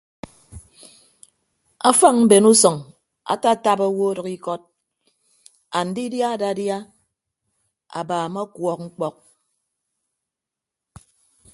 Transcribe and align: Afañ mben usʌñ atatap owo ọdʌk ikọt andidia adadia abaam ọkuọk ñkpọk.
Afañ 1.89 2.15
mben 2.25 2.45
usʌñ 2.51 2.77
atatap 3.33 3.79
owo 3.87 4.03
ọdʌk 4.11 4.27
ikọt 4.37 4.63
andidia 5.79 6.27
adadia 6.35 6.77
abaam 7.99 8.33
ọkuọk 8.43 8.79
ñkpọk. 8.85 9.15